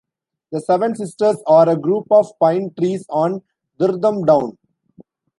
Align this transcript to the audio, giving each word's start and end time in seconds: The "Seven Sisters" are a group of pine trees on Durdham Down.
The 0.51 0.61
"Seven 0.61 0.95
Sisters" 0.95 1.37
are 1.45 1.69
a 1.69 1.77
group 1.77 2.07
of 2.09 2.31
pine 2.39 2.73
trees 2.75 3.05
on 3.11 3.43
Durdham 3.79 4.25
Down. 4.25 4.57